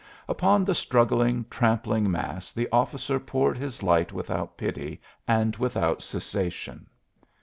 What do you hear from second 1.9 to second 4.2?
mass the officer poured his light